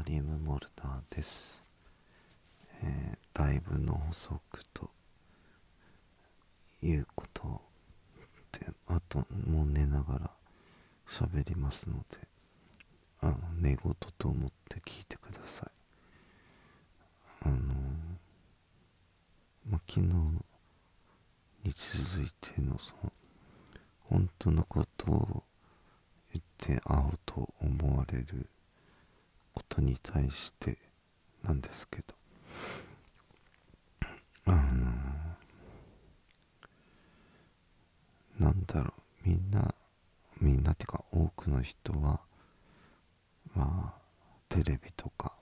[0.00, 1.62] トリームモルダーです、
[2.82, 4.40] えー、ライブの補足
[4.72, 4.88] と
[6.82, 7.60] いうこと
[8.52, 10.30] であともう寝ながら
[11.06, 12.16] 喋りますので
[13.20, 15.70] あの寝言と思って聞いてください。
[17.42, 17.56] あの
[19.68, 20.14] ま、昨日に
[21.64, 23.12] 続いてのその
[24.08, 25.42] 本当のことを
[26.32, 28.46] 言って会おうと思われる
[29.54, 30.78] ことに対して
[31.42, 32.14] なんですけど。
[34.46, 34.56] あの
[38.38, 38.94] なんだろ
[39.24, 39.28] う。
[39.28, 39.74] みんな
[40.40, 42.20] みんなっていうか多くの人は
[43.54, 44.00] まあ
[44.48, 45.32] テレビとか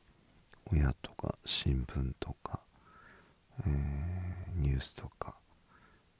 [0.72, 2.60] 親とか新聞とか、
[3.64, 5.36] えー、ニュースとか、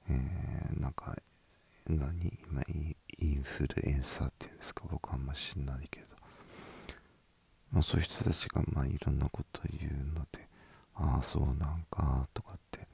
[0.09, 1.15] えー、なんか
[1.87, 2.61] 何今
[3.19, 4.83] インフルエンサーっていうんですか？
[4.89, 6.05] 僕あんま知んないけど、
[7.71, 10.47] まあ、そういう人たちがまあいろんなことを言うので
[10.95, 12.87] ああそうなんかとかって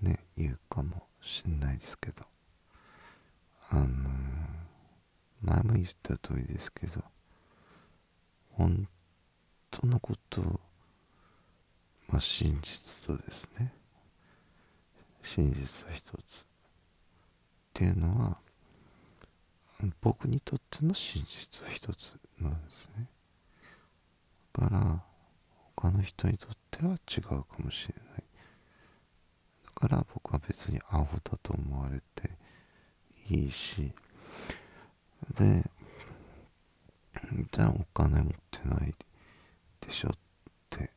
[0.00, 2.30] ね言うかもしんないですけど。
[3.72, 3.86] あのー、
[5.42, 7.04] 前も言った通りですけど
[8.56, 8.88] 本
[9.70, 10.60] 当のことを
[12.08, 13.72] まあ真実とですね
[15.22, 16.10] 真実は一つ。
[16.16, 16.16] っ
[17.72, 18.38] ていうのは
[20.00, 23.06] 僕にとっての真実は一つなんですね。
[24.60, 25.02] から
[25.76, 28.24] 他の人にとっては違うかもしれない。
[29.64, 32.30] だから僕は別にアホだと思われて
[33.30, 33.92] いいし。
[35.38, 35.64] で
[37.52, 38.94] じゃあお金持ってない
[39.80, 40.12] でしょっ
[40.68, 40.90] て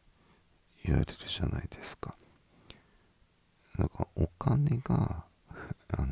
[0.83, 2.15] 言われるじゃないですか。
[3.77, 5.23] だからお金が
[5.89, 6.07] あの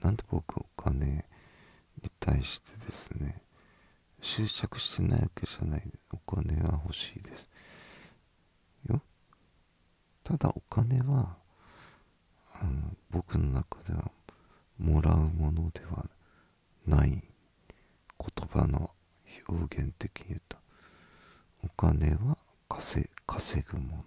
[0.00, 1.24] なんで僕お金
[2.02, 3.40] に対してですね
[4.20, 7.48] 執着してないわけじゃないお金は欲しいです
[8.88, 9.00] よ。
[10.24, 11.36] ただお金は
[12.60, 14.10] あの僕の中では
[14.78, 16.06] もらうものでは
[16.86, 18.90] ない言葉の
[19.48, 20.56] 表現的に言うと
[21.64, 22.36] お金は
[22.68, 24.04] 稼稼ぐもの。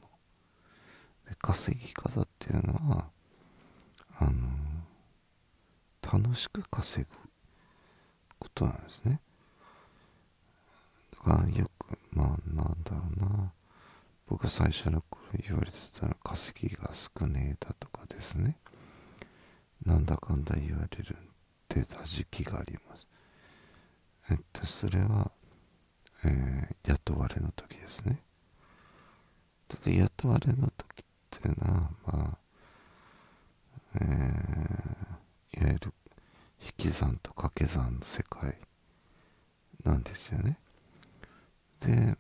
[1.28, 3.10] で稼ぎ方っていうのは
[4.20, 4.32] あの
[6.02, 7.10] 楽しく稼ぐ
[8.40, 9.20] ことなんですね。
[11.22, 13.52] かよくまあなんだろうな。
[14.28, 18.58] 僕最初の頃言われてたら稼ぎが少ねえだとかですね。
[19.86, 21.18] なんだかんだ言われるっ
[21.68, 23.08] てた時期があります。
[24.30, 25.32] えっとそれは、
[26.24, 28.22] えー、雇われの時ですね。
[29.68, 32.38] だ雇われの時っていうのはまあ
[33.96, 35.94] えー、いわゆる
[36.62, 38.56] 引き算と掛け算の世界
[39.84, 40.58] なんですよね。
[41.82, 42.18] で、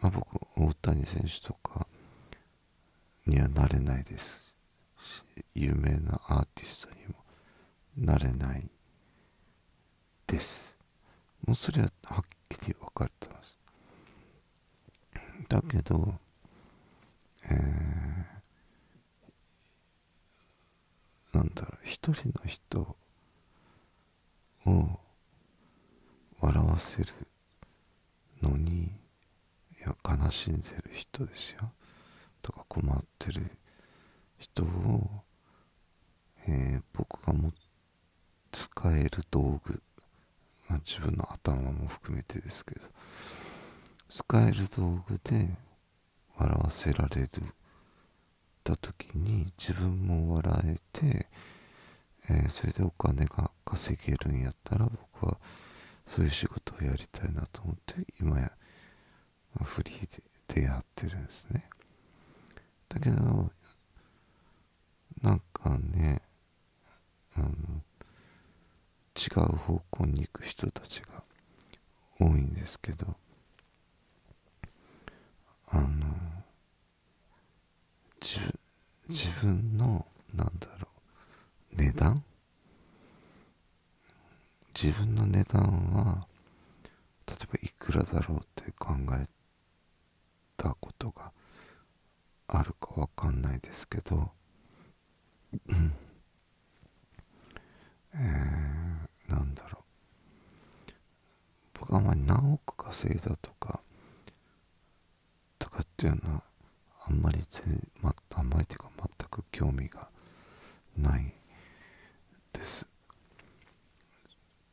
[0.00, 1.86] まあ、僕、大谷選手とか
[3.26, 4.54] にはなれないです
[5.36, 7.14] し、有名なアーティストにも
[7.96, 8.68] なれない
[10.26, 10.76] です。
[11.46, 13.58] もうそれははっきり分かってます。
[15.48, 16.14] だけど、
[17.44, 22.96] えー、なんだろう、一人の人
[24.66, 24.98] を
[26.40, 27.12] 笑わせる
[28.42, 31.72] のにいや悲しんでる人ですよ。
[32.42, 33.50] とか困ってる
[34.38, 35.22] 人を、
[36.46, 37.52] えー、僕がも
[38.50, 39.82] 使える道具、
[40.68, 42.80] まあ、自分の頭も含めてですけど
[44.10, 45.48] 使える道具で
[46.36, 47.30] 笑わせられる。
[48.64, 51.26] た時に自分も笑えて
[52.28, 55.38] えー、それでお金が稼げるんやったら僕は
[56.08, 58.52] そういう仕事をやりたいなと思って今や、
[59.54, 60.08] まあ、フリーで
[60.48, 61.68] 出会ってるんですね。
[62.88, 63.50] だけど
[65.22, 66.20] なんかね
[67.36, 67.46] あの
[69.16, 71.22] 違う方向に行く人たちが
[72.18, 73.06] 多いんですけど
[75.68, 75.88] あの
[78.20, 78.58] 自分
[79.08, 80.88] 自分のなんだろ
[81.72, 82.22] う値段
[84.80, 85.62] 自分の値段
[85.92, 86.26] は
[87.26, 89.26] 例えばいくらだろうって考え
[90.56, 91.32] たことが
[92.48, 94.30] あるかわかんないですけど、
[98.14, 100.92] えー、なんだろう。
[101.80, 103.80] 僕はあまあ何億稼いだとか
[105.58, 106.42] とかっていうのは
[107.06, 110.08] あんまり全、まあんまりっていうか全く興味が
[110.98, 111.32] ない
[112.52, 112.84] です。
[112.84, 112.88] っ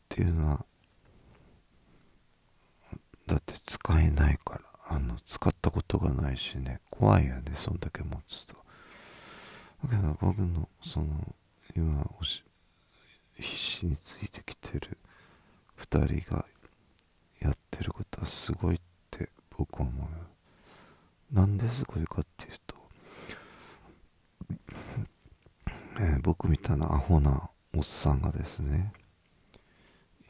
[0.10, 0.66] ていうのは
[3.28, 8.58] だって使使えないからあの使ったことがないしね怖いよねそんだけ持つと。
[9.84, 11.08] だけど僕のその
[11.76, 12.06] 今
[13.36, 14.98] 必死についてきてる
[15.80, 16.46] 2人が
[17.40, 18.80] やってることはすごいっ
[19.10, 21.36] て僕は思う。
[21.36, 22.76] なんですごいかっていうと、
[26.00, 28.92] えー、僕みたいなアホなおっさんがですね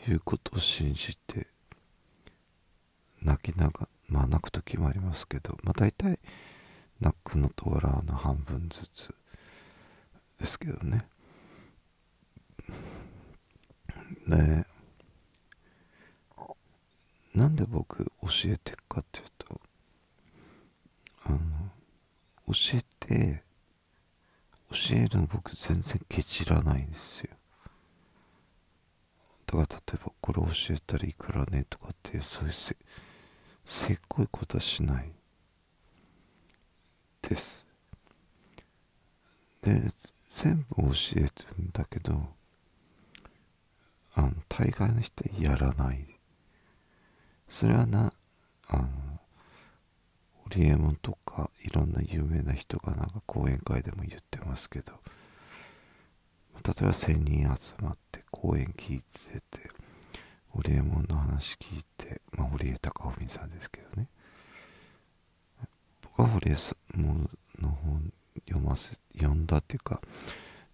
[0.05, 1.47] 言うことを信じて
[3.21, 6.19] 泣きながらまあ泣く時もありますけどまあ大体
[6.99, 9.15] 泣くのと笑うの半分ずつ
[10.39, 11.05] ですけどね。
[14.27, 14.65] で
[17.35, 18.11] なんで僕教
[18.45, 19.61] えてるかっていうと
[21.25, 21.39] あの
[22.47, 23.43] 教えて
[24.71, 27.29] 教えるの僕全然ケチらないんですよ。
[29.45, 32.75] だから例えばこれ教えたらいいからねとかってそういうせ
[33.65, 35.11] せっこいことはしない
[37.21, 37.65] です。
[39.61, 39.91] で
[40.29, 42.21] 全部教えてるんだけど
[44.13, 46.05] あの大概の人やらない。
[47.47, 48.13] それはな
[48.67, 48.87] あの
[50.33, 54.93] ホリエモンとかいろんな有名な人がなんか講演会でも言ってますけど
[56.63, 59.69] 例えば1000人集まって講演聞いてて
[60.49, 64.07] ホリエモンの話聞いてまあ堀江貴文さんですけどね。
[66.01, 66.55] 僕は堀江
[66.97, 67.29] モン
[67.59, 68.11] の本
[68.47, 70.01] 読ませ読んだっていうか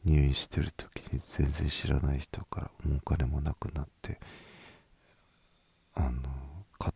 [0.03, 4.19] 入院してる時に全然知らない人からもうお金もなくなって
[5.95, 6.12] あの
[6.77, 6.92] 買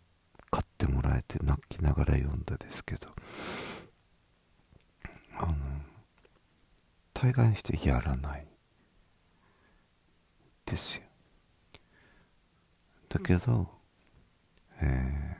[0.61, 3.07] ってもらえて泣きながら読んだですけど
[5.37, 5.55] あの
[7.13, 8.49] 大概の人やらない。
[10.69, 11.01] ですよ。
[13.09, 13.67] だけど、
[14.81, 15.37] え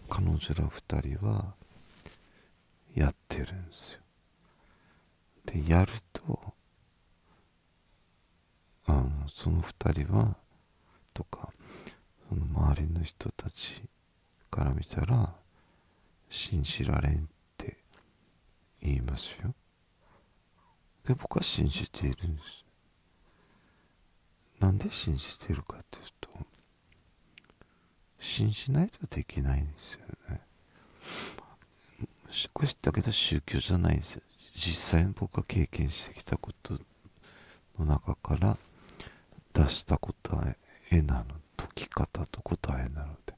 [0.00, 1.54] ー、彼女ら二人は
[2.94, 3.98] やってるんですよ。
[5.54, 6.52] でやると
[8.86, 10.36] あのその二人は
[11.14, 11.52] とか
[12.28, 13.82] その周りの人たち
[14.50, 15.32] から見たら
[16.28, 17.18] 信じられんっ
[17.56, 17.76] て
[18.82, 19.54] 言いますよ。
[21.06, 22.64] で僕は信じているんです。
[24.58, 26.30] なんで信じてるかっていうと
[28.18, 30.00] 信じないとできないんですよ
[30.30, 30.40] ね。
[32.52, 34.22] これだけど宗教じゃないんですよ。
[34.54, 36.74] 実際に僕が経験してきたこと
[37.78, 38.56] の中から
[39.52, 40.56] 出した答
[40.90, 41.24] えなの
[41.56, 43.34] 解き方と答えなので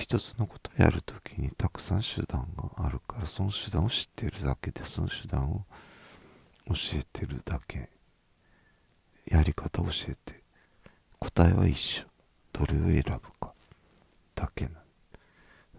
[0.00, 5.64] 一つのことをやるときにたくさん手段があるからその手段を知っているだけでその手段を
[6.68, 7.88] 教えてるだけ
[9.26, 10.42] やり方を教えて
[11.18, 12.04] 答えは一緒。
[12.54, 13.52] どれを選ぶか
[14.36, 14.72] だけなん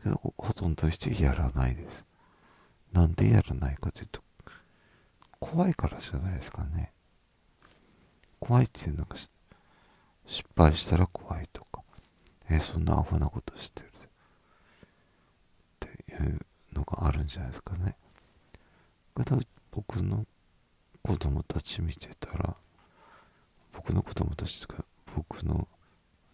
[0.03, 2.03] けどほとんどの人やらないです。
[2.95, 4.21] なんでやらないかというと
[5.39, 6.91] 怖いからじゃないですかね。
[8.39, 9.15] 怖いっていうのが
[10.25, 11.83] 失敗したら怖いとか。
[12.49, 13.91] えそんなアホなことしてるっ
[15.79, 16.39] ていう
[16.73, 17.95] のがあるんじゃないですかね。
[19.71, 20.25] 僕の
[21.03, 22.55] 子供たち見てたら
[23.73, 25.67] 僕の子供たちとか僕の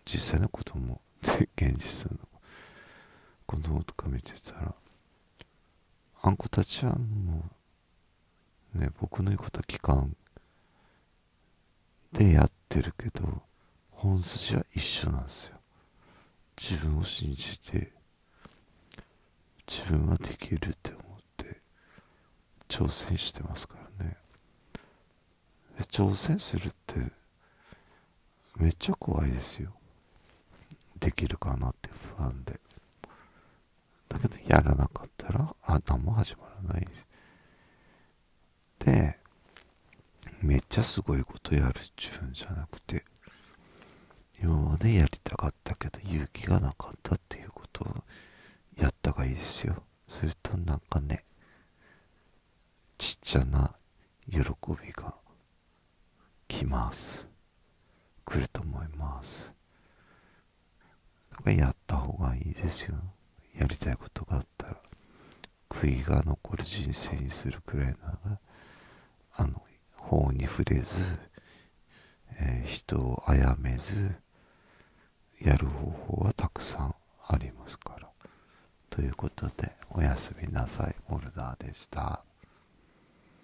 [0.05, 2.17] 実際の子供で現実の
[3.47, 4.75] 子供とか見てたら
[6.23, 7.43] あん子たちはも
[8.75, 10.15] うね僕の言うことは聞かん
[12.13, 13.41] でやってるけど
[13.89, 15.57] 本筋は一緒なんですよ。
[16.57, 17.91] 自分を信じて
[19.67, 21.03] 自分はできるって思っ
[21.37, 21.59] て
[22.67, 24.17] 挑戦してますからね。
[25.91, 26.99] 挑戦するって
[28.57, 29.71] めっちゃ怖いですよ。
[30.99, 32.59] できるかなって不安で。
[34.11, 37.07] だけどやらなかったらあ何も始まらないです
[38.79, 39.17] で
[40.41, 43.05] めっちゃすごいことやる自分じゃなくて
[44.41, 48.03] 今までやりたかったけど勇気がなかったっていうことを
[48.75, 49.83] やったがいいですよ。
[50.09, 51.23] するとなんかね
[52.97, 53.75] ちっちゃな
[54.29, 55.13] 喜びが
[56.47, 57.27] 来ます。
[58.25, 59.53] 来ると思います。
[61.29, 62.95] だからやった方がいいですよ。
[63.58, 64.77] やりたいことがあったら
[65.70, 67.93] 悔いが残る人生にするくらいな
[68.25, 68.39] ら
[69.34, 69.62] あの
[69.98, 70.96] 法に触れず、
[72.39, 74.12] えー、人を殺めず
[75.39, 76.96] やる方法はたくさん
[77.27, 78.08] ありますから。
[78.89, 80.96] ということでおやすみなさい。
[81.08, 82.24] モルダーでした